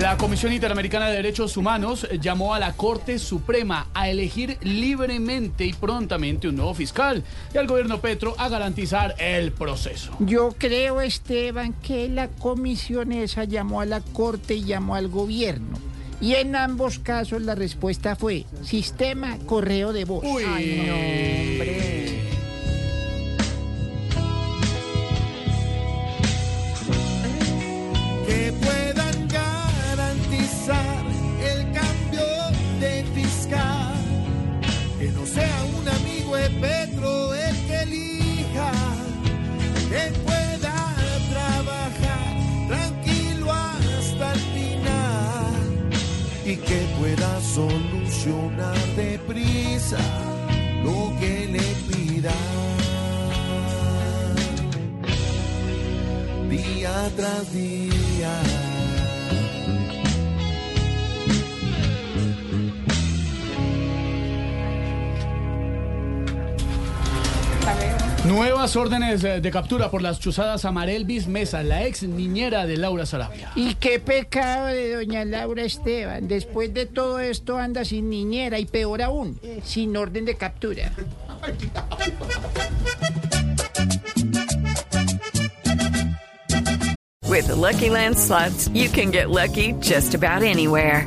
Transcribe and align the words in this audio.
La 0.00 0.18
Comisión 0.18 0.52
Interamericana 0.52 1.08
de 1.08 1.16
Derechos 1.16 1.56
Humanos 1.56 2.06
llamó 2.20 2.52
a 2.52 2.58
la 2.58 2.74
Corte 2.74 3.18
Suprema 3.18 3.86
a 3.94 4.10
elegir 4.10 4.58
libremente 4.60 5.64
y 5.64 5.72
prontamente 5.72 6.48
un 6.48 6.56
nuevo 6.56 6.74
fiscal 6.74 7.24
y 7.54 7.56
al 7.56 7.66
gobierno 7.66 7.98
Petro 7.98 8.34
a 8.36 8.50
garantizar 8.50 9.14
el 9.18 9.52
proceso. 9.52 10.14
Yo 10.18 10.54
creo, 10.58 11.00
Esteban, 11.00 11.72
que 11.72 12.10
la 12.10 12.28
comisión 12.28 13.10
esa 13.10 13.44
llamó 13.44 13.80
a 13.80 13.86
la 13.86 14.02
Corte 14.02 14.56
y 14.56 14.64
llamó 14.64 14.96
al 14.96 15.08
gobierno. 15.08 15.78
Y 16.20 16.34
en 16.34 16.56
ambos 16.56 16.98
casos 16.98 17.40
la 17.40 17.54
respuesta 17.54 18.16
fue 18.16 18.44
sistema 18.62 19.38
correo 19.46 19.94
de 19.94 20.04
voz. 20.04 20.24
Uy. 20.26 20.44
Ay, 20.46 20.84
no, 20.86 20.94
hombre. 20.94 22.05
Y 46.46 46.56
que 46.58 46.86
pueda 47.00 47.40
solucionar 47.40 48.78
deprisa 48.94 49.98
lo 50.84 51.12
que 51.18 51.48
le 51.48 51.66
pidan 51.88 52.32
día 56.48 57.10
tras 57.16 57.52
día. 57.52 58.32
Nuevas 68.26 68.74
órdenes 68.74 69.22
eh, 69.22 69.40
de 69.40 69.50
captura 69.52 69.88
por 69.88 70.02
las 70.02 70.18
chuzadas 70.18 70.64
a 70.64 70.72
Marelvis 70.72 71.28
Mesa, 71.28 71.62
la 71.62 71.84
ex 71.84 72.02
niñera 72.02 72.66
de 72.66 72.76
Laura 72.76 73.06
Sarabia. 73.06 73.52
Y 73.54 73.74
qué 73.74 74.00
pecado 74.00 74.66
de 74.66 74.94
doña 74.94 75.24
Laura 75.24 75.62
Esteban. 75.62 76.26
Después 76.26 76.74
de 76.74 76.86
todo 76.86 77.20
esto 77.20 77.56
anda 77.56 77.84
sin 77.84 78.10
niñera 78.10 78.58
y 78.58 78.64
peor 78.66 79.02
aún, 79.02 79.40
sin 79.62 79.96
orden 79.96 80.24
de 80.24 80.34
captura. 80.34 80.90
With 87.28 87.46
the 87.46 87.54
Lucky 87.54 87.90
Land 87.90 88.18
slots, 88.18 88.68
you 88.74 88.88
can 88.88 89.12
get 89.12 89.30
lucky 89.30 89.72
just 89.80 90.14
about 90.14 90.42
anywhere. 90.42 91.06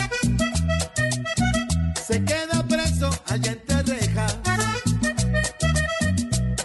Se 2.11 2.21
queda 2.25 2.61
preso 2.67 3.09
allá 3.27 3.53
en 3.53 3.87
reja. 3.87 4.27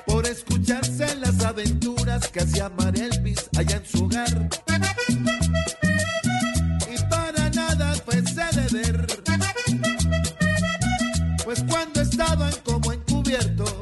Por 0.05 0.27
escucharse 0.27 1.15
las 1.15 1.41
aventuras 1.45 2.27
que 2.27 2.41
hacía 2.41 2.69
Elvis 2.95 3.49
allá 3.57 3.77
en 3.77 3.87
su 3.87 4.07
hogar. 4.07 4.49
Y 6.93 6.97
para 7.09 7.49
nada 7.51 7.95
fuese 8.05 8.45
deber. 8.61 9.07
Pues 11.45 11.65
cuando 11.69 12.01
estaban 12.01 12.53
como 12.65 12.93
encubiertos, 12.93 13.73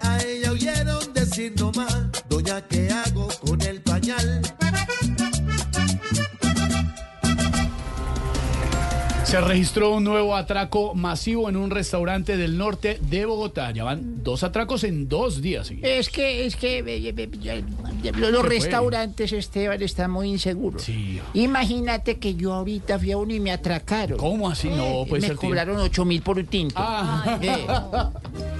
a 0.00 0.18
ella 0.24 0.50
oyeron 0.50 1.14
decir 1.14 1.54
nomás, 1.56 2.10
doña, 2.28 2.60
¿qué 2.62 2.90
hago 2.90 3.17
Se 9.28 9.38
registró 9.42 9.92
un 9.92 10.04
nuevo 10.04 10.34
atraco 10.34 10.94
masivo 10.94 11.50
en 11.50 11.56
un 11.56 11.70
restaurante 11.70 12.38
del 12.38 12.56
norte 12.56 12.98
de 12.98 13.26
Bogotá. 13.26 13.70
Ya 13.72 13.84
van 13.84 14.24
dos 14.24 14.42
atracos 14.42 14.84
en 14.84 15.06
dos 15.06 15.42
días. 15.42 15.66
seguidos. 15.66 15.90
Es 15.90 16.08
que, 16.08 16.46
es 16.46 16.56
que 16.56 16.78
eh, 16.78 17.14
eh, 17.14 17.30
eh, 17.44 18.12
los 18.16 18.42
restaurantes, 18.42 19.34
Esteban, 19.34 19.82
están 19.82 20.12
muy 20.12 20.30
inseguros. 20.30 20.82
Sí. 20.82 21.20
Imagínate 21.34 22.16
que 22.18 22.36
yo 22.36 22.54
ahorita 22.54 22.98
fui 22.98 23.12
a 23.12 23.18
uno 23.18 23.34
y 23.34 23.40
me 23.40 23.52
atracaron. 23.52 24.16
¿Cómo 24.16 24.48
así? 24.48 24.70
No, 24.70 25.04
puede 25.06 25.20
me 25.20 25.28
ser. 25.28 25.36
cobraron 25.36 25.76
8 25.76 26.06
mil 26.06 26.22
por 26.22 26.38
un 26.38 26.46
tinto. 26.46 26.76
Ah. 26.78 28.10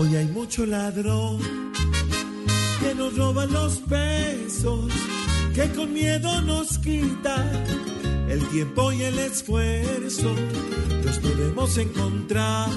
Hoy 0.00 0.14
hay 0.14 0.26
mucho 0.26 0.64
ladrón 0.64 1.40
que 2.80 2.94
nos 2.94 3.16
roba 3.16 3.46
los 3.46 3.78
pesos, 3.78 4.92
que 5.56 5.68
con 5.72 5.92
miedo 5.92 6.40
nos 6.42 6.78
quita 6.78 7.44
el 8.28 8.48
tiempo 8.50 8.92
y 8.92 9.02
el 9.02 9.18
esfuerzo. 9.18 10.36
Los 11.04 11.18
podemos 11.18 11.76
encontrar 11.78 12.68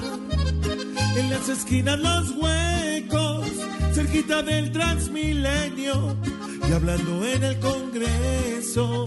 en 1.16 1.30
las 1.30 1.48
esquinas, 1.48 2.00
los 2.00 2.30
huecos, 2.30 3.46
cerquita 3.92 4.42
del 4.42 4.72
Transmilenio 4.72 6.16
y 6.68 6.72
hablando 6.72 7.24
en 7.24 7.44
el 7.44 7.60
Congreso. 7.60 9.06